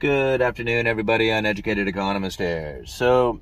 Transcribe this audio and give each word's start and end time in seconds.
Good 0.00 0.42
afternoon, 0.42 0.88
everybody. 0.88 1.30
Uneducated 1.30 1.86
economist 1.86 2.40
here. 2.40 2.82
So, 2.84 3.40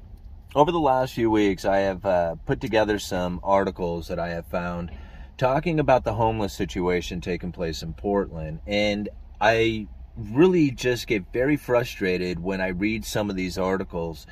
over 0.55 0.71
the 0.71 0.79
last 0.79 1.15
few 1.15 1.31
weeks, 1.31 1.65
I 1.65 1.79
have 1.79 2.05
uh, 2.05 2.35
put 2.45 2.61
together 2.61 2.99
some 2.99 3.41
articles 3.43 4.09
that 4.09 4.19
I 4.19 4.29
have 4.29 4.47
found 4.47 4.91
talking 5.39 5.81
about 5.81 6.05
the 6.05 6.13
homeless 6.13 6.53
situation 6.53 7.23
taking 7.23 7.53
place 7.53 7.83
in 7.83 7.95
Portland. 7.95 8.61
And 8.67 9.09
I 9.41 9.89
really 10.15 10.71
just 10.71 11.07
get 11.07 11.25
very 11.33 11.57
frustrated 11.57 12.39
when 12.39 12.61
I 12.61 12.69
read 12.69 13.07
some 13.07 13.31
of 13.31 13.35
these 13.35 13.57
articles 13.57 14.27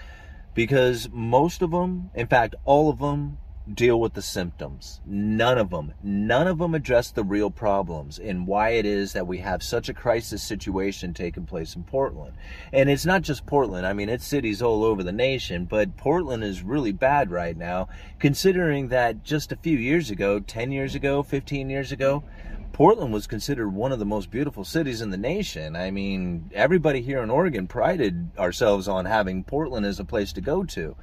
because 0.52 1.08
most 1.10 1.62
of 1.62 1.70
them, 1.70 2.10
in 2.14 2.26
fact, 2.26 2.54
all 2.66 2.90
of 2.90 2.98
them, 2.98 3.38
deal 3.74 4.00
with 4.00 4.14
the 4.14 4.22
symptoms. 4.22 5.00
None 5.06 5.58
of 5.58 5.70
them, 5.70 5.94
none 6.02 6.46
of 6.46 6.58
them 6.58 6.74
address 6.74 7.10
the 7.10 7.24
real 7.24 7.50
problems 7.50 8.18
and 8.18 8.46
why 8.46 8.70
it 8.70 8.86
is 8.86 9.12
that 9.12 9.26
we 9.26 9.38
have 9.38 9.62
such 9.62 9.88
a 9.88 9.94
crisis 9.94 10.42
situation 10.42 11.14
taking 11.14 11.46
place 11.46 11.76
in 11.76 11.84
Portland. 11.84 12.34
And 12.72 12.90
it's 12.90 13.06
not 13.06 13.22
just 13.22 13.46
Portland, 13.46 13.86
I 13.86 13.92
mean, 13.92 14.08
it's 14.08 14.26
cities 14.26 14.62
all 14.62 14.84
over 14.84 15.02
the 15.02 15.12
nation, 15.12 15.64
but 15.64 15.96
Portland 15.96 16.42
is 16.42 16.62
really 16.62 16.92
bad 16.92 17.30
right 17.30 17.56
now, 17.56 17.88
considering 18.18 18.88
that 18.88 19.24
just 19.24 19.52
a 19.52 19.56
few 19.56 19.76
years 19.76 20.10
ago, 20.10 20.40
10 20.40 20.72
years 20.72 20.94
ago, 20.94 21.22
15 21.22 21.70
years 21.70 21.92
ago, 21.92 22.24
Portland 22.72 23.12
was 23.12 23.26
considered 23.26 23.68
one 23.70 23.92
of 23.92 23.98
the 23.98 24.04
most 24.06 24.30
beautiful 24.30 24.64
cities 24.64 25.02
in 25.02 25.10
the 25.10 25.16
nation. 25.16 25.76
I 25.76 25.90
mean, 25.90 26.50
everybody 26.54 27.02
here 27.02 27.22
in 27.22 27.28
Oregon 27.28 27.66
prided 27.66 28.30
ourselves 28.38 28.88
on 28.88 29.04
having 29.04 29.44
Portland 29.44 29.84
as 29.84 30.00
a 30.00 30.04
place 30.04 30.32
to 30.32 30.40
go 30.40 30.64
to 30.64 30.96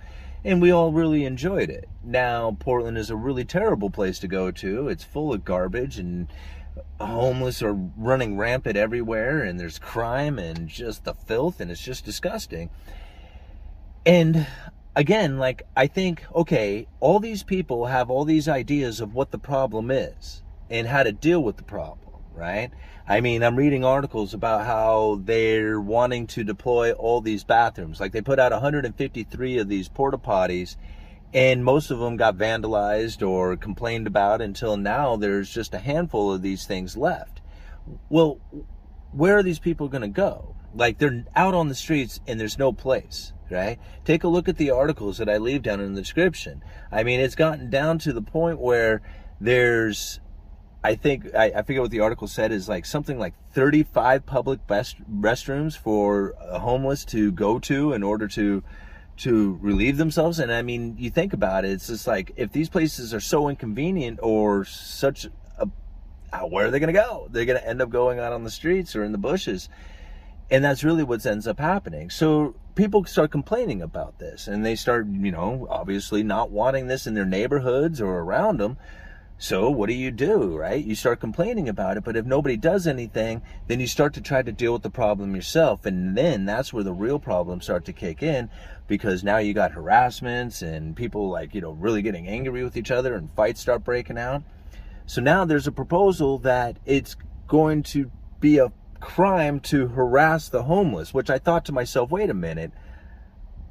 and 0.48 0.62
we 0.62 0.72
all 0.72 0.94
really 0.94 1.26
enjoyed 1.26 1.70
it. 1.70 1.90
Now, 2.02 2.56
Portland 2.58 2.98
is 2.98 3.10
a 3.10 3.18
really 3.18 3.44
terrible 3.44 3.90
place 3.90 4.18
to 4.20 4.30
go 4.30 4.50
to. 4.50 4.88
It's 4.88 5.04
full 5.04 5.34
of 5.34 5.44
garbage 5.44 6.00
and 6.00 6.30
homeless 7.02 7.62
are 7.62 7.74
running 7.74 8.38
rampant 8.38 8.78
everywhere 8.78 9.44
and 9.44 9.60
there's 9.60 9.78
crime 9.78 10.40
and 10.40 10.70
just 10.70 11.04
the 11.04 11.14
filth 11.14 11.60
and 11.60 11.70
it's 11.70 11.82
just 11.82 12.06
disgusting. 12.06 12.70
And 14.06 14.48
again, 14.96 15.38
like 15.38 15.64
I 15.76 15.88
think 15.88 16.24
okay, 16.34 16.88
all 17.02 17.20
these 17.20 17.44
people 17.44 17.88
have 17.88 18.10
all 18.10 18.24
these 18.24 18.48
ideas 18.48 19.02
of 19.02 19.14
what 19.14 19.32
the 19.32 19.38
problem 19.38 19.92
is 19.92 20.44
and 20.70 20.88
how 20.88 21.04
to 21.04 21.12
deal 21.12 21.44
with 21.44 21.58
the 21.58 21.64
problem 21.64 22.07
right? 22.38 22.70
I 23.08 23.22
mean, 23.22 23.42
I'm 23.42 23.56
reading 23.56 23.84
articles 23.84 24.34
about 24.34 24.66
how 24.66 25.20
they're 25.24 25.82
wanting 25.82 26.28
to 26.28 26.44
deploy 26.44 26.92
all 26.92 27.20
these 27.20 27.44
bathrooms. 27.44 28.00
Like 28.00 28.12
they 28.12 28.22
put 28.22 28.40
out 28.40 28.52
153 28.52 29.58
of 29.58 29.68
these 29.68 29.90
porta 29.90 30.18
potties, 30.18 30.76
and 31.34 31.66
most 31.66 31.90
of 31.90 32.00
them 32.00 32.16
got 32.16 32.38
vandalized 32.38 33.28
or 33.28 33.58
complained 33.58 34.08
about 34.08 34.42
until 34.42 34.78
now 34.78 35.16
there's 35.16 35.50
just 35.50 35.74
a 35.74 35.80
handful 35.80 36.32
of 36.32 36.42
these 36.42 36.66
things 36.66 36.96
left. 36.96 37.42
Well, 38.10 38.40
where 39.12 39.38
are 39.38 39.44
these 39.44 39.60
people 39.60 39.88
going 39.88 40.02
to 40.02 40.08
go? 40.08 40.56
Like 40.76 41.00
they're 41.00 41.26
out 41.36 41.54
on 41.56 41.70
the 41.70 41.76
streets 41.76 42.20
and 42.28 42.40
there's 42.40 42.60
no 42.60 42.72
place, 42.72 43.34
right? 43.50 43.80
Take 44.06 44.24
a 44.24 44.28
look 44.28 44.48
at 44.48 44.58
the 44.58 44.72
articles 44.72 45.18
that 45.18 45.30
I 45.30 45.38
leave 45.38 45.64
down 45.64 45.80
in 45.80 45.96
the 45.96 46.02
description. 46.02 46.64
I 46.92 47.04
mean, 47.04 47.20
it's 47.20 47.36
gotten 47.36 47.70
down 47.70 48.00
to 48.00 48.14
the 48.14 48.22
point 48.22 48.60
where 48.60 49.02
there's 49.40 50.20
I 50.88 50.96
think 50.96 51.36
I, 51.36 51.52
I 51.54 51.62
forget 51.64 51.82
what 51.82 51.92
the 51.92 52.00
article 52.00 52.30
said 52.30 52.54
is 52.54 52.70
like 52.70 52.86
something 52.86 53.20
like 53.20 53.34
35 53.52 54.26
public 54.26 54.66
best 54.68 54.96
restrooms 55.12 55.78
for 55.78 56.34
uh, 56.40 56.60
homeless 56.60 57.04
to 57.06 57.34
go 57.34 57.60
to 57.60 57.92
in 57.92 58.04
order 58.04 58.26
to 58.30 58.64
to 59.18 59.60
relieve 59.62 59.98
themselves. 59.98 60.40
And 60.40 60.50
I 60.50 60.62
mean, 60.62 60.96
you 60.98 61.10
think 61.10 61.34
about 61.34 61.66
it, 61.66 61.72
it's 61.72 61.88
just 61.88 62.08
like 62.08 62.32
if 62.38 62.54
these 62.54 62.70
places 62.70 63.14
are 63.14 63.20
so 63.20 63.50
inconvenient 63.50 64.20
or 64.24 64.64
such 64.64 65.26
a, 65.58 65.68
uh, 66.32 66.44
where 66.44 66.68
are 66.68 66.72
they 66.72 66.80
going 66.80 66.94
to 66.94 67.02
go? 67.02 67.28
They're 67.32 67.44
going 67.44 67.60
to 67.60 67.68
end 67.68 67.82
up 67.82 67.90
going 67.90 68.20
out 68.20 68.32
on 68.32 68.46
the 68.46 68.52
streets 68.52 68.96
or 68.96 69.04
in 69.04 69.12
the 69.12 69.18
bushes. 69.18 69.68
And 70.50 70.64
that's 70.64 70.86
really 70.86 71.04
what 71.04 71.26
ends 71.26 71.48
up 71.48 71.60
happening. 71.60 72.10
So 72.10 72.56
people 72.76 73.04
start 73.04 73.30
complaining 73.30 73.82
about 73.82 74.20
this 74.20 74.48
and 74.48 74.66
they 74.66 74.78
start, 74.78 75.06
you 75.08 75.34
know, 75.34 75.68
obviously 75.70 76.24
not 76.24 76.50
wanting 76.50 76.88
this 76.88 77.06
in 77.06 77.14
their 77.14 77.26
neighborhoods 77.26 78.00
or 78.00 78.20
around 78.20 78.62
them. 78.62 78.78
So 79.40 79.70
what 79.70 79.88
do 79.88 79.94
you 79.94 80.10
do, 80.10 80.58
right? 80.58 80.84
You 80.84 80.96
start 80.96 81.20
complaining 81.20 81.70
about 81.70 81.96
it, 81.96 82.04
but 82.04 82.18
if 82.18 82.26
nobody 82.26 82.58
does 82.58 82.88
anything, 82.88 83.44
then 83.68 83.80
you 83.80 83.86
start 83.86 84.16
to 84.16 84.22
try 84.22 84.42
to 84.42 84.52
deal 84.52 84.74
with 84.74 84.82
the 84.82 84.90
problem 84.90 85.36
yourself. 85.36 85.86
And 85.86 86.18
then 86.18 86.46
that's 86.46 86.74
where 86.74 86.84
the 86.84 86.94
real 86.94 87.20
problems 87.20 87.66
start 87.66 87.86
to 87.86 87.94
kick 87.94 88.24
in 88.24 88.50
because 88.88 89.24
now 89.24 89.38
you 89.38 89.54
got 89.54 89.74
harassments 89.74 90.64
and 90.64 90.96
people 90.96 91.30
like, 91.30 91.54
you 91.54 91.62
know, 91.62 91.72
really 91.72 92.02
getting 92.02 92.28
angry 92.28 92.64
with 92.64 92.76
each 92.76 92.90
other 92.90 93.14
and 93.14 93.32
fights 93.34 93.62
start 93.62 93.84
breaking 93.84 94.18
out. 94.18 94.42
So 95.06 95.22
now 95.22 95.46
there's 95.46 95.68
a 95.68 95.72
proposal 95.72 96.40
that 96.40 96.78
it's 96.86 97.16
going 97.48 97.84
to 97.84 98.10
be 98.40 98.58
a 98.58 98.72
crime 99.00 99.60
to 99.60 99.88
harass 99.90 100.50
the 100.50 100.64
homeless, 100.64 101.14
which 101.14 101.30
I 101.30 101.38
thought 101.38 101.64
to 101.66 101.72
myself, 101.72 102.10
wait 102.10 102.32
a 102.32 102.34
minute 102.34 102.72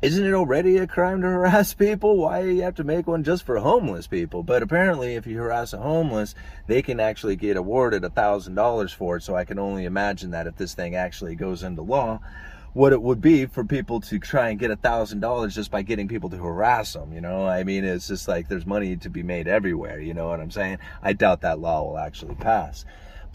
isn't 0.06 0.24
it 0.24 0.34
already 0.34 0.76
a 0.76 0.86
crime 0.86 1.20
to 1.20 1.26
harass 1.26 1.74
people? 1.74 2.16
Why 2.16 2.40
do 2.40 2.50
you 2.50 2.62
have 2.62 2.76
to 2.76 2.84
make 2.84 3.08
one 3.08 3.24
just 3.24 3.42
for 3.42 3.58
homeless 3.58 4.06
people? 4.06 4.44
But 4.44 4.62
apparently, 4.62 5.16
if 5.16 5.26
you 5.26 5.36
harass 5.36 5.72
a 5.72 5.78
homeless, 5.78 6.36
they 6.68 6.80
can 6.80 7.00
actually 7.00 7.34
get 7.34 7.56
awarded 7.56 8.04
a 8.04 8.10
thousand 8.10 8.54
dollars 8.54 8.92
for 8.92 9.16
it. 9.16 9.24
So 9.24 9.34
I 9.34 9.44
can 9.44 9.58
only 9.58 9.84
imagine 9.84 10.30
that 10.30 10.46
if 10.46 10.56
this 10.56 10.74
thing 10.74 10.94
actually 10.94 11.34
goes 11.34 11.64
into 11.64 11.82
law, 11.82 12.20
what 12.72 12.92
it 12.92 13.02
would 13.02 13.20
be 13.20 13.46
for 13.46 13.64
people 13.64 14.00
to 14.02 14.20
try 14.20 14.50
and 14.50 14.60
get 14.60 14.70
a 14.70 14.76
thousand 14.76 15.18
dollars 15.18 15.56
just 15.56 15.72
by 15.72 15.82
getting 15.82 16.06
people 16.06 16.30
to 16.30 16.36
harass 16.36 16.92
them. 16.92 17.12
You 17.12 17.20
know, 17.20 17.44
I 17.44 17.64
mean, 17.64 17.84
it's 17.84 18.06
just 18.06 18.28
like 18.28 18.46
there's 18.46 18.64
money 18.64 18.96
to 18.98 19.10
be 19.10 19.24
made 19.24 19.48
everywhere. 19.48 19.98
You 19.98 20.14
know 20.14 20.28
what 20.28 20.38
I'm 20.38 20.52
saying? 20.52 20.78
I 21.02 21.14
doubt 21.14 21.40
that 21.40 21.58
law 21.58 21.82
will 21.82 21.98
actually 21.98 22.36
pass 22.36 22.84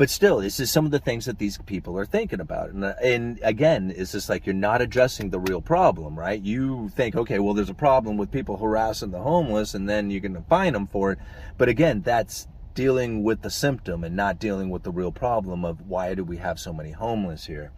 but 0.02 0.10
still, 0.10 0.40
this 0.40 0.60
is 0.60 0.72
some 0.72 0.84
of 0.84 0.90
the 0.90 0.98
things 0.98 1.26
that 1.26 1.38
these 1.38 1.60
people 1.60 1.96
are 1.96 2.08
thinking 2.08 2.40
about. 2.40 2.72
And, 2.72 2.84
uh, 2.84 2.96
and 3.04 3.40
again, 3.44 3.94
it's 3.96 4.14
just 4.14 4.30
like 4.30 4.48
you're 4.48 4.56
not 4.56 4.82
addressing 4.82 5.30
the 5.30 5.40
real 5.40 5.62
problem, 5.62 6.18
right? 6.18 6.42
You 6.42 6.90
think, 6.96 7.16
okay, 7.16 7.38
well, 7.38 7.54
there's 7.54 7.70
a 7.70 7.76
problem 7.76 8.18
with 8.18 8.32
people 8.32 8.58
harassing 8.58 9.12
the 9.12 9.20
homeless, 9.20 9.76
and 9.76 9.88
then 9.88 10.10
you're 10.10 10.20
going 10.20 10.34
to 10.34 10.42
fine 10.50 10.74
them 10.74 10.88
for 10.88 11.12
it. 11.12 11.20
But 11.60 11.70
again, 11.70 12.02
that's 12.02 12.48
dealing 12.74 13.22
with 13.22 13.44
the 13.44 13.52
symptom 13.52 14.04
and 14.04 14.16
not 14.16 14.40
dealing 14.40 14.72
with 14.72 14.82
the 14.82 14.92
real 14.92 15.12
problem 15.12 15.64
of 15.64 15.88
why 15.88 16.16
do 16.16 16.24
we 16.24 16.38
have 16.38 16.60
so 16.60 16.74
many 16.74 16.94
homeless 16.94 17.46
here. 17.46 17.72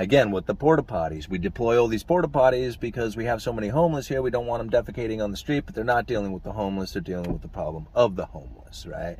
Again, 0.00 0.30
with 0.30 0.46
the 0.46 0.54
porta 0.54 0.84
potties, 0.84 1.28
we 1.28 1.38
deploy 1.38 1.80
all 1.80 1.88
these 1.88 2.04
porta 2.04 2.28
potties 2.28 2.78
because 2.78 3.16
we 3.16 3.24
have 3.24 3.42
so 3.42 3.52
many 3.52 3.66
homeless 3.66 4.06
here. 4.06 4.22
We 4.22 4.30
don't 4.30 4.46
want 4.46 4.70
them 4.70 4.84
defecating 4.84 5.22
on 5.22 5.32
the 5.32 5.36
street, 5.36 5.64
but 5.66 5.74
they're 5.74 5.82
not 5.82 6.06
dealing 6.06 6.30
with 6.30 6.44
the 6.44 6.52
homeless. 6.52 6.92
They're 6.92 7.02
dealing 7.02 7.32
with 7.32 7.42
the 7.42 7.48
problem 7.48 7.88
of 7.96 8.14
the 8.14 8.26
homeless, 8.26 8.86
right? 8.86 9.16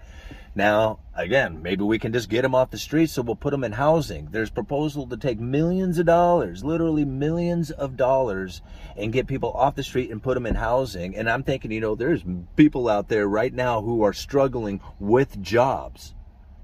Now, 0.55 1.01
again, 1.15 1.63
maybe 1.63 1.83
we 1.83 1.99
can 1.99 2.13
just 2.13 2.29
get 2.29 2.43
them 2.43 2.55
off 2.55 2.71
the 2.71 2.79
streets, 2.79 3.13
so 3.13 3.23
we'll 3.23 3.37
put 3.37 3.51
them 3.51 3.65
in 3.65 3.73
housing. 3.73 4.29
There's 4.31 4.51
proposal 4.51 5.07
to 5.09 5.17
take 5.17 5.41
millions 5.41 5.99
of 5.99 6.07
dollars, 6.07 6.65
literally 6.65 7.05
millions 7.05 7.71
of 7.71 7.97
dollars, 7.97 8.63
and 8.97 9.13
get 9.13 9.27
people 9.27 9.53
off 9.53 9.75
the 9.75 9.83
street 9.83 10.11
and 10.11 10.23
put 10.23 10.35
them 10.35 10.47
in 10.47 10.55
housing. 10.55 11.17
And 11.17 11.29
I'm 11.29 11.43
thinking, 11.43 11.71
you 11.71 11.81
know, 11.81 11.95
there's 11.95 12.25
people 12.57 12.89
out 12.89 13.09
there 13.09 13.29
right 13.29 13.53
now 13.53 13.83
who 13.83 14.03
are 14.03 14.13
struggling 14.13 14.81
with 14.99 15.41
jobs, 15.43 16.15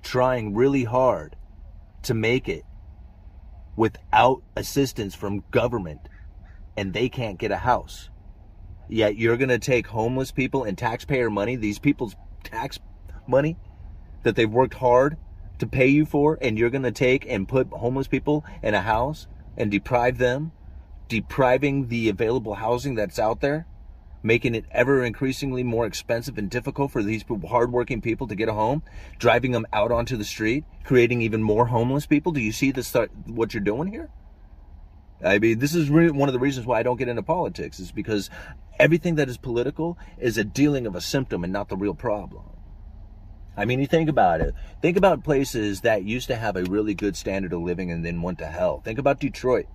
trying 0.03 0.55
really 0.55 0.85
hard 0.85 1.37
to 2.03 2.15
make 2.15 2.49
it 2.49 2.65
without 3.77 4.43
assistance 4.57 5.15
from 5.15 5.45
government, 5.51 6.01
and 6.77 6.93
they 6.93 7.09
can't 7.09 7.39
get 7.39 7.51
a 7.51 7.57
house. 7.57 8.09
Yet 8.89 9.17
you're 9.17 9.37
going 9.37 9.49
to 9.49 9.59
take 9.59 9.87
homeless 9.87 10.31
people 10.31 10.65
and 10.65 10.77
taxpayer 10.77 11.31
money, 11.31 11.57
these 11.57 11.79
people's 11.79 12.17
tax 12.43 12.79
money, 13.27 13.57
that 14.23 14.37
they've 14.37 14.51
worked 14.51 14.75
hard 14.75 15.17
to 15.59 15.67
pay 15.67 15.87
you 15.87 16.05
for, 16.05 16.39
and 16.41 16.59
you're 16.59 16.71
going 16.71 16.83
to 16.83 16.93
take 16.93 17.27
and 17.29 17.49
put 17.49 17.69
homeless 17.69 18.09
people 18.09 18.45
in 18.63 18.75
a 18.75 18.81
house 18.81 19.27
and 19.57 19.71
deprive 19.71 20.19
them, 20.19 20.53
depriving 21.09 21.89
the 21.89 22.09
available 22.09 22.55
housing 22.55 22.95
that's 22.95 23.19
out 23.19 23.41
there, 23.41 23.67
making 24.25 24.57
it 24.57 24.65
ever 24.73 25.05
increasingly 25.05 25.63
more 25.63 25.87
expensive 25.87 26.39
and 26.39 26.51
difficult 26.51 26.91
for 26.91 27.03
these 27.03 27.25
hardworking 27.49 28.01
people 28.01 28.27
to 28.27 28.35
get 28.35 28.49
a 28.49 28.55
home, 28.55 28.83
driving 29.19 29.53
them 29.53 29.67
out 29.73 29.93
onto 29.93 30.17
the 30.17 30.25
street, 30.25 30.65
creating 30.83 31.23
even 31.23 31.43
more 31.43 31.67
homeless 31.67 32.07
people. 32.07 32.33
Do 32.33 32.41
you 32.41 32.51
see 32.51 32.73
this? 32.73 32.93
What 33.27 33.55
you're 33.55 33.63
doing 33.63 33.93
here? 33.93 34.11
I 35.25 35.39
mean, 35.39 35.59
this 35.59 35.75
is 35.75 35.91
really 35.91 36.11
one 36.11 36.29
of 36.29 36.33
the 36.33 36.41
reasons 36.41 36.67
why 36.67 36.81
I 36.81 36.83
don't 36.83 36.97
get 36.97 37.09
into 37.09 37.23
politics 37.23 37.79
is 37.79 37.93
because 37.93 38.31
everything 38.79 39.15
that 39.15 39.29
is 39.29 39.37
political 39.39 39.97
is 40.19 40.37
a 40.37 40.45
dealing 40.45 40.87
of 40.87 40.97
a 40.97 41.01
symptom 41.01 41.45
and 41.45 41.53
not 41.53 41.69
the 41.69 41.77
real 41.77 41.95
problem. 41.95 42.45
I 43.57 43.67
mean, 43.67 43.79
you 43.79 43.87
think 43.87 44.09
about 44.09 44.41
it. 44.41 44.53
Think 44.83 44.97
about 44.97 45.23
places 45.23 45.83
that 45.83 46.03
used 46.03 46.27
to 46.27 46.37
have 46.37 46.57
a 46.57 46.65
really 46.65 46.93
good 46.93 47.15
standard 47.15 47.53
of 47.53 47.61
living 47.61 47.91
and 47.93 48.05
then 48.05 48.21
went 48.21 48.39
to 48.39 48.47
hell. 48.47 48.81
Think 48.81 48.99
about 48.99 49.21
Detroit, 49.21 49.67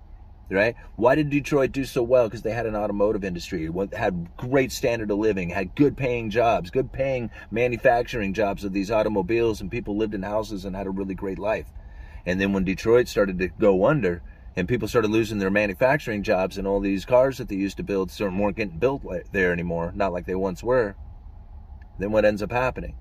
right? 0.50 0.74
Why 0.96 1.14
did 1.14 1.30
Detroit 1.30 1.72
do 1.72 1.84
so 1.84 2.02
well? 2.02 2.28
Because 2.28 2.42
they 2.42 2.52
had 2.52 2.66
an 2.66 2.76
automotive 2.76 3.24
industry, 3.24 3.70
had 3.96 4.36
great 4.36 4.72
standard 4.72 5.10
of 5.10 5.18
living, 5.18 5.50
had 5.50 5.74
good 5.74 5.96
paying 5.96 6.30
jobs, 6.30 6.70
good 6.70 6.92
paying 6.92 7.30
manufacturing 7.50 8.34
jobs 8.34 8.64
of 8.64 8.72
these 8.72 8.90
automobiles, 8.90 9.60
and 9.60 9.70
people 9.70 9.96
lived 9.96 10.14
in 10.14 10.22
houses 10.22 10.64
and 10.64 10.74
had 10.74 10.86
a 10.86 10.90
really 10.90 11.14
great 11.14 11.38
life. 11.38 11.66
And 12.26 12.40
then 12.40 12.52
when 12.52 12.64
Detroit 12.64 13.08
started 13.08 13.38
to 13.38 13.48
go 13.48 13.86
under, 13.86 14.22
and 14.56 14.68
people 14.68 14.88
started 14.88 15.10
losing 15.10 15.38
their 15.38 15.50
manufacturing 15.50 16.22
jobs, 16.22 16.58
and 16.58 16.66
all 16.66 16.80
these 16.80 17.04
cars 17.04 17.38
that 17.38 17.48
they 17.48 17.56
used 17.56 17.76
to 17.76 17.82
build 17.82 18.12
weren't 18.20 18.56
getting 18.56 18.78
built 18.78 19.02
there 19.32 19.52
anymore, 19.52 19.92
not 19.94 20.12
like 20.12 20.26
they 20.26 20.34
once 20.34 20.62
were. 20.62 20.96
Then 21.98 22.10
what 22.12 22.24
ends 22.24 22.42
up 22.42 22.50
happening? 22.50 22.96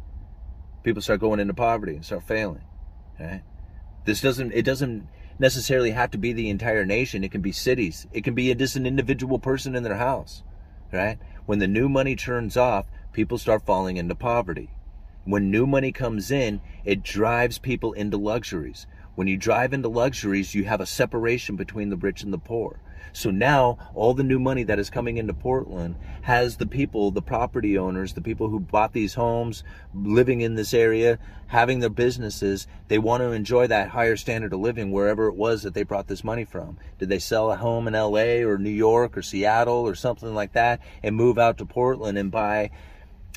people 0.83 1.01
start 1.01 1.19
going 1.19 1.39
into 1.39 1.53
poverty 1.53 1.95
and 1.95 2.05
start 2.05 2.23
failing. 2.23 2.63
Right? 3.19 3.43
This 4.05 4.21
doesn't 4.21 4.53
it 4.53 4.63
doesn't 4.63 5.07
necessarily 5.39 5.91
have 5.91 6.11
to 6.11 6.17
be 6.17 6.33
the 6.33 6.49
entire 6.49 6.85
nation. 6.85 7.23
It 7.23 7.31
can 7.31 7.41
be 7.41 7.51
cities. 7.51 8.05
It 8.11 8.23
can 8.23 8.35
be 8.35 8.53
just 8.53 8.75
an 8.75 8.85
individual 8.85 9.39
person 9.39 9.75
in 9.75 9.83
their 9.83 9.95
house, 9.95 10.43
right? 10.91 11.17
When 11.45 11.59
the 11.59 11.67
new 11.67 11.89
money 11.89 12.15
turns 12.15 12.57
off, 12.57 12.85
people 13.13 13.37
start 13.37 13.65
falling 13.65 13.97
into 13.97 14.13
poverty. 14.15 14.69
When 15.25 15.49
new 15.49 15.65
money 15.65 15.91
comes 15.91 16.29
in, 16.31 16.61
it 16.85 17.03
drives 17.03 17.57
people 17.57 17.93
into 17.93 18.17
luxuries. 18.17 18.85
When 19.15 19.27
you 19.27 19.37
drive 19.37 19.73
into 19.73 19.89
luxuries, 19.89 20.55
you 20.55 20.63
have 20.65 20.81
a 20.81 20.85
separation 20.85 21.55
between 21.55 21.89
the 21.89 21.97
rich 21.97 22.23
and 22.23 22.31
the 22.31 22.37
poor. 22.37 22.79
So 23.11 23.31
now 23.31 23.77
all 23.93 24.13
the 24.13 24.23
new 24.23 24.39
money 24.39 24.63
that 24.63 24.79
is 24.79 24.89
coming 24.89 25.17
into 25.17 25.33
Portland 25.33 25.95
has 26.21 26.57
the 26.57 26.67
people, 26.67 27.11
the 27.11 27.21
property 27.21 27.77
owners, 27.77 28.13
the 28.13 28.21
people 28.21 28.49
who 28.49 28.59
bought 28.59 28.93
these 28.93 29.15
homes, 29.15 29.63
living 29.93 30.41
in 30.41 30.55
this 30.55 30.73
area, 30.73 31.17
having 31.47 31.79
their 31.79 31.89
businesses, 31.89 32.67
they 32.87 32.99
want 32.99 33.21
to 33.21 33.31
enjoy 33.31 33.67
that 33.67 33.89
higher 33.89 34.15
standard 34.15 34.53
of 34.53 34.59
living 34.59 34.91
wherever 34.91 35.27
it 35.27 35.35
was 35.35 35.63
that 35.63 35.73
they 35.73 35.83
brought 35.83 36.07
this 36.07 36.23
money 36.23 36.45
from. 36.45 36.77
Did 36.99 37.09
they 37.09 37.19
sell 37.19 37.51
a 37.51 37.55
home 37.55 37.87
in 37.87 37.93
LA 37.93 38.45
or 38.47 38.57
New 38.57 38.69
York 38.69 39.17
or 39.17 39.21
Seattle 39.21 39.87
or 39.87 39.95
something 39.95 40.35
like 40.35 40.53
that 40.53 40.79
and 41.01 41.15
move 41.15 41.37
out 41.37 41.57
to 41.57 41.65
Portland 41.65 42.17
and 42.17 42.31
buy 42.31 42.69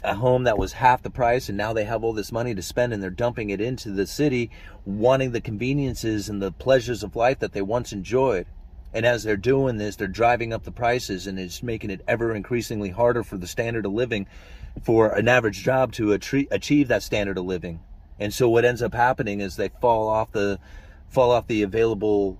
a 0.04 0.14
home 0.14 0.44
that 0.44 0.58
was 0.58 0.72
half 0.72 1.02
the 1.02 1.10
price 1.10 1.48
and 1.48 1.56
now 1.56 1.72
they 1.72 1.84
have 1.84 2.02
all 2.02 2.12
this 2.12 2.32
money 2.32 2.54
to 2.54 2.62
spend 2.62 2.92
and 2.92 3.02
they're 3.02 3.10
dumping 3.10 3.50
it 3.50 3.60
into 3.60 3.90
the 3.90 4.06
city 4.06 4.50
wanting 4.84 5.32
the 5.32 5.40
conveniences 5.40 6.28
and 6.28 6.42
the 6.42 6.52
pleasures 6.52 7.02
of 7.02 7.14
life 7.14 7.38
that 7.38 7.52
they 7.52 7.62
once 7.62 7.92
enjoyed 7.92 8.46
and 8.94 9.06
as 9.06 9.22
they're 9.22 9.36
doing 9.36 9.78
this, 9.78 9.96
they're 9.96 10.06
driving 10.06 10.52
up 10.52 10.64
the 10.64 10.72
prices 10.72 11.26
and 11.26 11.38
it's 11.38 11.62
making 11.62 11.90
it 11.90 12.02
ever 12.06 12.34
increasingly 12.34 12.90
harder 12.90 13.22
for 13.22 13.38
the 13.38 13.46
standard 13.46 13.86
of 13.86 13.92
living 13.92 14.26
for 14.82 15.12
an 15.12 15.28
average 15.28 15.62
job 15.62 15.92
to 15.92 16.12
achieve 16.12 16.88
that 16.88 17.02
standard 17.02 17.38
of 17.38 17.44
living. 17.44 17.80
And 18.18 18.32
so 18.32 18.48
what 18.48 18.64
ends 18.64 18.82
up 18.82 18.94
happening 18.94 19.40
is 19.40 19.56
they 19.56 19.70
fall 19.80 20.08
off 20.08 20.32
the 20.32 20.58
fall 21.08 21.30
off 21.30 21.46
the 21.46 21.62
available 21.62 22.38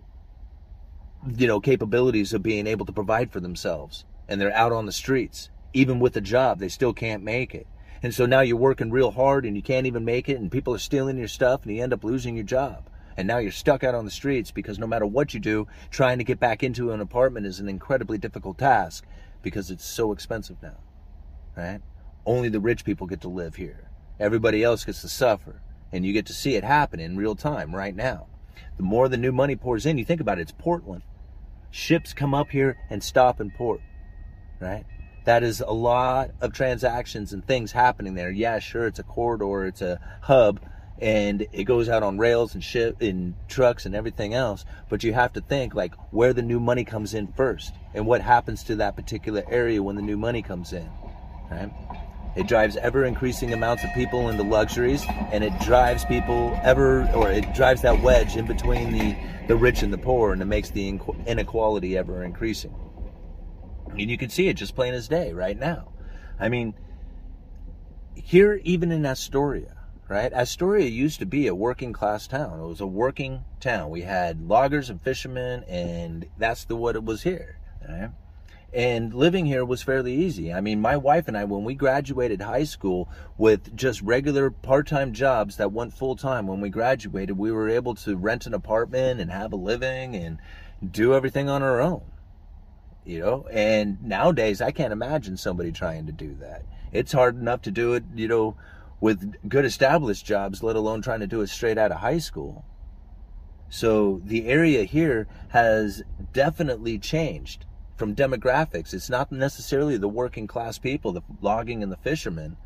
you 1.36 1.46
know 1.46 1.60
capabilities 1.60 2.32
of 2.32 2.42
being 2.42 2.66
able 2.66 2.86
to 2.86 2.92
provide 2.92 3.30
for 3.30 3.38
themselves 3.38 4.04
and 4.28 4.40
they're 4.40 4.54
out 4.54 4.72
on 4.72 4.86
the 4.86 4.92
streets 4.92 5.50
even 5.72 5.98
with 5.98 6.16
a 6.16 6.20
job 6.20 6.58
they 6.58 6.68
still 6.68 6.92
can't 6.92 7.22
make 7.22 7.54
it 7.54 7.66
and 8.02 8.14
so 8.14 8.26
now 8.26 8.40
you're 8.40 8.56
working 8.56 8.90
real 8.90 9.12
hard 9.12 9.44
and 9.44 9.56
you 9.56 9.62
can't 9.62 9.86
even 9.86 10.04
make 10.04 10.28
it 10.28 10.38
and 10.38 10.50
people 10.50 10.74
are 10.74 10.78
stealing 10.78 11.18
your 11.18 11.28
stuff 11.28 11.62
and 11.64 11.74
you 11.74 11.82
end 11.82 11.92
up 11.92 12.04
losing 12.04 12.34
your 12.34 12.44
job 12.44 12.88
and 13.16 13.28
now 13.28 13.38
you're 13.38 13.52
stuck 13.52 13.84
out 13.84 13.94
on 13.94 14.04
the 14.04 14.10
streets 14.10 14.50
because 14.50 14.78
no 14.78 14.86
matter 14.86 15.06
what 15.06 15.34
you 15.34 15.40
do, 15.40 15.66
trying 15.90 16.18
to 16.18 16.24
get 16.24 16.40
back 16.40 16.62
into 16.62 16.92
an 16.92 17.00
apartment 17.00 17.46
is 17.46 17.60
an 17.60 17.68
incredibly 17.68 18.18
difficult 18.18 18.58
task 18.58 19.04
because 19.42 19.70
it's 19.70 19.84
so 19.84 20.12
expensive 20.12 20.56
now. 20.62 20.78
Right? 21.56 21.80
Only 22.24 22.48
the 22.48 22.60
rich 22.60 22.84
people 22.84 23.06
get 23.06 23.20
to 23.22 23.28
live 23.28 23.56
here. 23.56 23.90
Everybody 24.18 24.62
else 24.62 24.84
gets 24.84 25.02
to 25.02 25.08
suffer. 25.08 25.60
And 25.92 26.06
you 26.06 26.14
get 26.14 26.26
to 26.26 26.32
see 26.32 26.54
it 26.54 26.64
happen 26.64 27.00
in 27.00 27.18
real 27.18 27.34
time 27.34 27.74
right 27.74 27.94
now. 27.94 28.28
The 28.78 28.82
more 28.82 29.08
the 29.08 29.18
new 29.18 29.32
money 29.32 29.56
pours 29.56 29.84
in, 29.84 29.98
you 29.98 30.06
think 30.06 30.22
about 30.22 30.38
it, 30.38 30.42
it's 30.42 30.52
Portland. 30.52 31.02
Ships 31.70 32.14
come 32.14 32.32
up 32.32 32.50
here 32.50 32.78
and 32.88 33.02
stop 33.02 33.40
in 33.40 33.50
port. 33.50 33.82
Right? 34.58 34.84
That 35.24 35.42
is 35.42 35.60
a 35.60 35.72
lot 35.72 36.30
of 36.40 36.52
transactions 36.52 37.32
and 37.32 37.46
things 37.46 37.72
happening 37.72 38.14
there. 38.14 38.30
Yeah, 38.30 38.58
sure, 38.58 38.86
it's 38.86 38.98
a 38.98 39.04
corridor, 39.04 39.66
it's 39.66 39.82
a 39.82 40.00
hub, 40.22 40.60
and 41.02 41.48
it 41.52 41.64
goes 41.64 41.88
out 41.88 42.04
on 42.04 42.16
rails 42.16 42.54
and 42.54 42.62
ship 42.62 43.02
in 43.02 43.34
trucks 43.48 43.86
and 43.86 43.94
everything 43.94 44.34
else 44.34 44.64
but 44.88 45.02
you 45.02 45.12
have 45.12 45.32
to 45.32 45.40
think 45.40 45.74
like 45.74 45.94
where 46.12 46.32
the 46.32 46.42
new 46.42 46.60
money 46.60 46.84
comes 46.84 47.12
in 47.12 47.26
first 47.26 47.74
and 47.92 48.06
what 48.06 48.20
happens 48.20 48.62
to 48.62 48.76
that 48.76 48.94
particular 48.94 49.42
area 49.50 49.82
when 49.82 49.96
the 49.96 50.02
new 50.02 50.16
money 50.16 50.42
comes 50.42 50.72
in 50.72 50.88
right 51.50 51.72
it 52.36 52.46
drives 52.46 52.76
ever 52.76 53.04
increasing 53.04 53.52
amounts 53.52 53.82
of 53.84 53.90
people 53.94 54.28
into 54.28 54.44
luxuries 54.44 55.04
and 55.32 55.42
it 55.42 55.52
drives 55.60 56.04
people 56.04 56.58
ever 56.62 57.06
or 57.14 57.30
it 57.30 57.52
drives 57.52 57.82
that 57.82 58.00
wedge 58.00 58.36
in 58.36 58.46
between 58.46 58.92
the 58.92 59.16
the 59.48 59.56
rich 59.56 59.82
and 59.82 59.92
the 59.92 59.98
poor 59.98 60.32
and 60.32 60.40
it 60.40 60.46
makes 60.46 60.70
the 60.70 61.00
inequality 61.26 61.96
ever 61.96 62.22
increasing 62.22 62.72
and 63.92 64.10
you 64.10 64.18
can 64.18 64.30
see 64.30 64.48
it 64.48 64.54
just 64.54 64.74
plain 64.74 64.94
as 64.94 65.08
day 65.08 65.32
right 65.32 65.58
now 65.58 65.92
i 66.38 66.48
mean 66.48 66.74
here 68.14 68.60
even 68.64 68.92
in 68.92 69.04
astoria 69.04 69.76
right? 70.12 70.32
Astoria 70.34 70.86
used 70.88 71.20
to 71.20 71.26
be 71.26 71.46
a 71.46 71.54
working 71.54 71.94
class 71.94 72.26
town. 72.26 72.60
It 72.60 72.66
was 72.66 72.82
a 72.82 72.86
working 72.86 73.44
town. 73.60 73.88
We 73.88 74.02
had 74.02 74.46
loggers 74.46 74.90
and 74.90 75.00
fishermen, 75.00 75.64
and 75.64 76.26
that's 76.36 76.64
the 76.66 76.76
what 76.76 76.96
it 76.96 77.04
was 77.04 77.22
here. 77.22 77.58
Right? 77.88 78.10
And 78.74 79.12
living 79.14 79.46
here 79.46 79.64
was 79.64 79.82
fairly 79.82 80.14
easy. 80.14 80.52
I 80.52 80.60
mean, 80.60 80.80
my 80.80 80.98
wife 80.98 81.28
and 81.28 81.36
I, 81.36 81.44
when 81.44 81.64
we 81.64 81.74
graduated 81.74 82.42
high 82.42 82.64
school 82.64 83.08
with 83.38 83.74
just 83.74 84.02
regular 84.02 84.50
part 84.50 84.86
time 84.86 85.14
jobs 85.14 85.56
that 85.56 85.72
went 85.72 85.94
full 85.94 86.16
time, 86.16 86.46
when 86.46 86.60
we 86.60 86.68
graduated, 86.68 87.38
we 87.38 87.50
were 87.50 87.70
able 87.70 87.94
to 87.96 88.16
rent 88.16 88.46
an 88.46 88.54
apartment 88.54 89.20
and 89.20 89.30
have 89.30 89.52
a 89.52 89.56
living 89.56 90.14
and 90.14 90.38
do 90.90 91.14
everything 91.14 91.48
on 91.48 91.62
our 91.62 91.80
own. 91.80 92.02
You 93.04 93.18
know, 93.18 93.46
and 93.50 94.00
nowadays 94.02 94.60
I 94.60 94.70
can't 94.70 94.92
imagine 94.92 95.36
somebody 95.36 95.72
trying 95.72 96.06
to 96.06 96.12
do 96.12 96.36
that. 96.40 96.62
It's 96.92 97.12
hard 97.12 97.36
enough 97.36 97.62
to 97.62 97.70
do 97.70 97.94
it, 97.94 98.04
you 98.14 98.28
know, 98.28 98.56
with 99.00 99.48
good 99.48 99.64
established 99.64 100.24
jobs, 100.24 100.62
let 100.62 100.76
alone 100.76 101.02
trying 101.02 101.20
to 101.20 101.26
do 101.26 101.40
it 101.40 101.48
straight 101.48 101.78
out 101.78 101.90
of 101.90 101.98
high 101.98 102.18
school. 102.18 102.64
So 103.68 104.20
the 104.24 104.46
area 104.46 104.84
here 104.84 105.26
has 105.48 106.02
definitely 106.32 106.98
changed 106.98 107.64
from 107.96 108.14
demographics. 108.14 108.94
It's 108.94 109.10
not 109.10 109.32
necessarily 109.32 109.96
the 109.96 110.08
working 110.08 110.46
class 110.46 110.78
people, 110.78 111.12
the 111.12 111.22
logging 111.40 111.82
and 111.82 111.90
the 111.90 111.96
fishermen, 111.96 112.56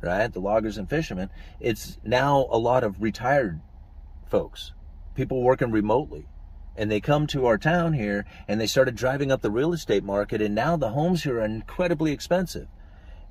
right? 0.00 0.32
The 0.32 0.40
loggers 0.40 0.78
and 0.78 0.88
fishermen. 0.88 1.30
It's 1.60 1.98
now 2.04 2.46
a 2.50 2.58
lot 2.58 2.84
of 2.84 3.02
retired 3.02 3.60
folks, 4.26 4.72
people 5.14 5.42
working 5.42 5.70
remotely. 5.70 6.26
And 6.76 6.90
they 6.90 7.00
come 7.00 7.26
to 7.28 7.46
our 7.46 7.58
town 7.58 7.92
here 7.92 8.24
and 8.48 8.60
they 8.60 8.66
started 8.66 8.94
driving 8.94 9.30
up 9.30 9.42
the 9.42 9.50
real 9.50 9.72
estate 9.72 10.04
market, 10.04 10.40
and 10.40 10.54
now 10.54 10.76
the 10.76 10.90
homes 10.90 11.24
here 11.24 11.38
are 11.38 11.44
incredibly 11.44 12.12
expensive. 12.12 12.68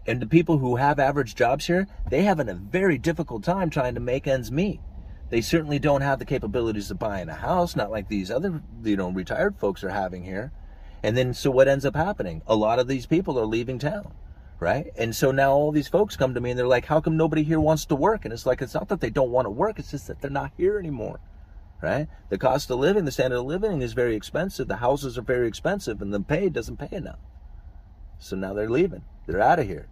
And 0.05 0.19
the 0.19 0.27
people 0.27 0.57
who 0.57 0.77
have 0.77 0.99
average 0.99 1.35
jobs 1.35 1.67
here, 1.67 1.87
they 2.09 2.23
having 2.23 2.49
a 2.49 2.55
very 2.55 2.97
difficult 2.97 3.43
time 3.43 3.69
trying 3.69 3.93
to 3.95 3.99
make 3.99 4.27
ends 4.27 4.51
meet. 4.51 4.79
They 5.29 5.41
certainly 5.41 5.79
don't 5.79 6.01
have 6.01 6.19
the 6.19 6.25
capabilities 6.25 6.91
of 6.91 6.99
buying 6.99 7.29
a 7.29 7.33
house, 7.33 7.75
not 7.75 7.89
like 7.89 8.09
these 8.09 8.29
other, 8.29 8.61
you 8.83 8.97
know, 8.97 9.09
retired 9.09 9.57
folks 9.57 9.83
are 9.83 9.89
having 9.89 10.23
here. 10.23 10.51
And 11.03 11.15
then, 11.15 11.33
so 11.33 11.49
what 11.49 11.67
ends 11.67 11.85
up 11.85 11.95
happening? 11.95 12.41
A 12.47 12.55
lot 12.55 12.79
of 12.79 12.87
these 12.87 13.05
people 13.05 13.39
are 13.39 13.45
leaving 13.45 13.79
town, 13.79 14.13
right? 14.59 14.91
And 14.97 15.15
so 15.15 15.31
now 15.31 15.53
all 15.53 15.71
these 15.71 15.87
folks 15.87 16.17
come 16.17 16.33
to 16.33 16.41
me 16.41 16.51
and 16.51 16.59
they're 16.59 16.67
like, 16.67 16.85
how 16.85 16.99
come 16.99 17.15
nobody 17.15 17.43
here 17.43 17.59
wants 17.59 17.85
to 17.85 17.95
work? 17.95 18.25
And 18.25 18.33
it's 18.33 18.45
like, 18.45 18.61
it's 18.61 18.73
not 18.73 18.89
that 18.89 18.99
they 19.01 19.09
don't 19.09 19.31
want 19.31 19.45
to 19.45 19.51
work, 19.51 19.79
it's 19.79 19.91
just 19.91 20.07
that 20.07 20.19
they're 20.21 20.29
not 20.29 20.51
here 20.57 20.77
anymore, 20.77 21.19
right? 21.81 22.07
The 22.29 22.37
cost 22.37 22.69
of 22.69 22.79
living, 22.79 23.05
the 23.05 23.11
standard 23.11 23.39
of 23.39 23.45
living 23.45 23.81
is 23.81 23.93
very 23.93 24.15
expensive. 24.15 24.67
The 24.67 24.77
houses 24.77 25.17
are 25.17 25.23
very 25.23 25.47
expensive 25.47 26.01
and 26.01 26.13
the 26.13 26.19
pay 26.19 26.49
doesn't 26.49 26.77
pay 26.77 26.95
enough. 26.95 27.19
So 28.19 28.35
now 28.35 28.53
they're 28.53 28.69
leaving. 28.69 29.03
They're 29.25 29.41
out 29.41 29.59
of 29.59 29.67
here. 29.67 29.87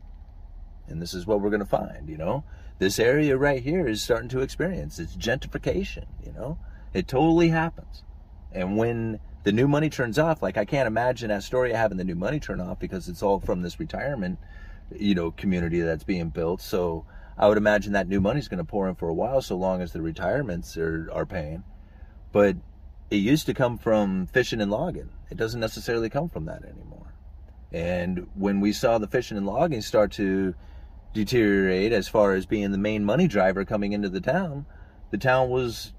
And 0.87 1.01
this 1.01 1.13
is 1.13 1.25
what 1.25 1.41
we're 1.41 1.49
going 1.49 1.59
to 1.61 1.65
find, 1.65 2.09
you 2.09 2.17
know. 2.17 2.43
This 2.77 2.99
area 2.99 3.37
right 3.37 3.61
here 3.61 3.87
is 3.87 4.01
starting 4.01 4.29
to 4.29 4.39
experience 4.39 4.99
it's 4.99 5.15
gentrification, 5.15 6.05
you 6.25 6.31
know. 6.31 6.57
It 6.93 7.07
totally 7.07 7.49
happens. 7.49 8.03
And 8.51 8.77
when 8.77 9.19
the 9.43 9.51
new 9.51 9.67
money 9.67 9.89
turns 9.89 10.17
off, 10.17 10.41
like 10.41 10.57
I 10.57 10.65
can't 10.65 10.87
imagine 10.87 11.31
Astoria 11.31 11.77
having 11.77 11.97
the 11.97 12.03
new 12.03 12.15
money 12.15 12.39
turn 12.39 12.59
off 12.59 12.79
because 12.79 13.07
it's 13.07 13.21
all 13.21 13.39
from 13.39 13.61
this 13.61 13.79
retirement, 13.79 14.39
you 14.95 15.15
know, 15.15 15.31
community 15.31 15.81
that's 15.81 16.03
being 16.03 16.29
built. 16.29 16.61
So 16.61 17.05
I 17.37 17.47
would 17.47 17.57
imagine 17.57 17.93
that 17.93 18.07
new 18.07 18.19
money's 18.19 18.47
going 18.47 18.57
to 18.59 18.63
pour 18.63 18.89
in 18.89 18.95
for 18.95 19.07
a 19.07 19.13
while, 19.13 19.41
so 19.41 19.55
long 19.55 19.81
as 19.81 19.93
the 19.93 20.01
retirements 20.01 20.75
are, 20.77 21.09
are 21.11 21.25
paying. 21.25 21.63
But 22.31 22.57
it 23.09 23.17
used 23.17 23.45
to 23.47 23.53
come 23.53 23.77
from 23.77 24.27
fishing 24.27 24.61
and 24.61 24.71
logging. 24.71 25.09
It 25.29 25.37
doesn't 25.37 25.59
necessarily 25.59 26.09
come 26.09 26.29
from 26.29 26.45
that 26.45 26.63
anymore. 26.63 27.13
And 27.71 28.27
when 28.35 28.59
we 28.59 28.73
saw 28.73 28.97
the 28.97 29.07
fishing 29.07 29.37
and 29.37 29.45
logging 29.45 29.81
start 29.81 30.11
to 30.13 30.55
deteriorate 31.13 31.91
as 31.91 32.07
far 32.07 32.33
as 32.33 32.45
being 32.45 32.71
the 32.71 32.77
main 32.77 33.03
money 33.03 33.27
driver 33.27 33.65
coming 33.65 33.93
into 33.93 34.09
the 34.09 34.21
town, 34.21 34.65
the 35.11 35.17
town 35.17 35.49
was, 35.49 35.93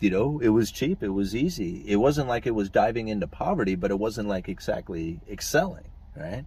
you 0.00 0.10
know, 0.10 0.40
it 0.40 0.48
was 0.48 0.70
cheap, 0.70 1.02
it 1.02 1.08
was 1.08 1.34
easy. 1.34 1.84
It 1.86 1.96
wasn't 1.96 2.28
like 2.28 2.46
it 2.46 2.54
was 2.54 2.70
diving 2.70 3.08
into 3.08 3.26
poverty, 3.26 3.74
but 3.74 3.90
it 3.90 3.98
wasn't 3.98 4.28
like 4.28 4.48
exactly 4.48 5.20
excelling, 5.30 5.90
right? 6.16 6.44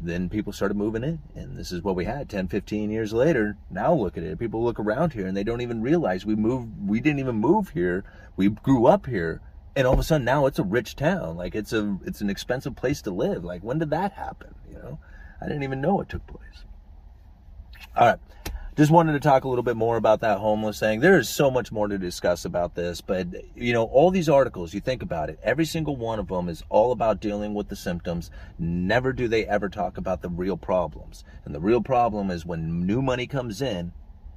Then 0.00 0.28
people 0.28 0.52
started 0.52 0.76
moving 0.76 1.02
in, 1.02 1.20
and 1.34 1.56
this 1.56 1.72
is 1.72 1.82
what 1.82 1.96
we 1.96 2.04
had 2.04 2.28
10, 2.28 2.48
15 2.48 2.90
years 2.90 3.12
later. 3.12 3.56
Now 3.70 3.92
look 3.92 4.16
at 4.16 4.22
it. 4.22 4.38
People 4.38 4.62
look 4.62 4.78
around 4.78 5.12
here 5.12 5.26
and 5.26 5.36
they 5.36 5.42
don't 5.42 5.60
even 5.60 5.82
realize 5.82 6.24
we 6.24 6.36
moved, 6.36 6.68
we 6.86 7.00
didn't 7.00 7.18
even 7.18 7.36
move 7.36 7.70
here. 7.70 8.04
We 8.36 8.48
grew 8.48 8.86
up 8.86 9.06
here 9.06 9.40
and 9.78 9.86
all 9.86 9.92
of 9.92 10.00
a 10.00 10.02
sudden 10.02 10.24
now 10.24 10.46
it's 10.46 10.58
a 10.58 10.64
rich 10.64 10.96
town 10.96 11.36
like 11.36 11.54
it's 11.54 11.72
a 11.72 11.98
it's 12.04 12.20
an 12.20 12.28
expensive 12.28 12.74
place 12.74 13.00
to 13.00 13.12
live 13.12 13.44
like 13.44 13.62
when 13.62 13.78
did 13.78 13.90
that 13.90 14.12
happen 14.12 14.52
you 14.68 14.74
know 14.74 14.98
i 15.40 15.46
didn't 15.46 15.62
even 15.62 15.80
know 15.80 16.00
it 16.00 16.08
took 16.08 16.26
place 16.26 16.64
all 17.96 18.08
right 18.08 18.18
just 18.78 18.92
wanted 18.92 19.12
to 19.12 19.18
talk 19.18 19.42
a 19.42 19.48
little 19.48 19.64
bit 19.64 19.76
more 19.76 19.96
about 19.96 20.20
that 20.20 20.38
homeless 20.38 20.78
thing. 20.78 21.00
There 21.00 21.18
is 21.18 21.28
so 21.28 21.50
much 21.50 21.72
more 21.72 21.88
to 21.88 21.98
discuss 21.98 22.44
about 22.44 22.76
this 22.76 23.00
but 23.00 23.26
you 23.56 23.72
know 23.72 23.86
all 23.86 24.12
these 24.12 24.28
articles 24.28 24.72
you 24.72 24.78
think 24.78 25.02
about 25.02 25.30
it 25.30 25.40
every 25.42 25.64
single 25.64 25.96
one 25.96 26.20
of 26.20 26.28
them 26.28 26.48
is 26.48 26.62
all 26.68 26.92
about 26.92 27.18
dealing 27.18 27.54
with 27.54 27.70
the 27.70 27.74
symptoms. 27.74 28.30
Never 28.56 29.12
do 29.12 29.26
they 29.26 29.44
ever 29.46 29.68
talk 29.68 29.98
about 29.98 30.22
the 30.22 30.28
real 30.28 30.56
problems. 30.56 31.24
And 31.44 31.52
the 31.52 31.60
real 31.60 31.82
problem 31.82 32.30
is 32.30 32.46
when 32.46 32.86
new 32.86 33.02
money 33.02 33.26
comes 33.26 33.60
in 33.60 33.90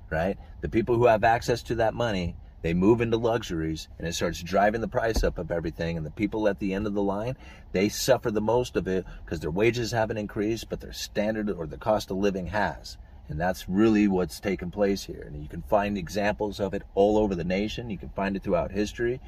right 0.10 0.39
the 0.62 0.69
people 0.69 0.95
who 0.95 1.05
have 1.05 1.24
access 1.24 1.62
to 1.62 1.75
that 1.75 1.93
money 1.93 2.36
they 2.63 2.74
move 2.74 3.00
into 3.00 3.17
luxuries 3.17 3.89
and 4.00 4.07
it 4.07 4.15
starts 4.15 4.41
driving 4.41 4.81
the 4.81 4.88
price 4.88 5.24
up 5.24 5.38
of 5.38 5.51
everything. 5.51 5.98
And 5.98 6.05
the 6.05 6.12
people 6.12 6.48
at 6.48 6.57
the 6.57 6.74
end 6.74 6.88
of 6.88 6.95
the 6.95 7.03
line 7.03 7.38
they 7.74 7.89
suffer 7.89 8.31
the 8.31 8.41
most 8.41 8.75
of 8.75 8.88
it 8.88 9.05
because 9.24 9.39
their 9.39 9.51
wages 9.51 9.91
haven't 9.91 10.17
increased 10.17 10.67
but 10.67 10.79
their 10.79 10.93
standard 10.93 11.48
or 11.51 11.67
the 11.67 11.77
cost 11.77 12.10
of 12.10 12.17
living 12.17 12.48
has 12.48 12.98
and 13.30 13.40
that's 13.40 13.70
really 13.70 14.08
what's 14.08 14.40
taken 14.40 14.72
place 14.72 15.04
here. 15.06 15.24
And 15.25 15.42
you 15.42 15.48
can 15.48 15.62
find 15.63 15.98
examples 15.98 16.60
of 16.60 16.74
it 16.74 16.84
all 16.96 17.18
over 17.18 17.36
the 17.36 17.44
nation. 17.44 17.90
You 17.90 17.98
can 17.98 18.10
find 18.10 18.36
it 18.36 18.44
throughout 18.44 18.72
history 18.72 19.22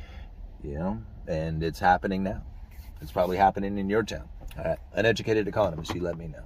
you 0.64 0.80
know 0.80 1.02
and 1.28 1.64
it's 1.64 1.80
happening 1.80 2.24
now. 2.24 2.42
It's 3.02 3.12
probably 3.12 3.38
happening 3.38 3.78
in 3.78 3.90
your 3.90 4.04
town. 4.04 4.28
Uh, 4.58 4.62
all 4.62 4.70
right, 4.70 4.80
uneducated 4.94 5.48
economist 5.48 5.94
you 5.94 6.02
let 6.02 6.18
me 6.18 6.28
know 6.28 6.44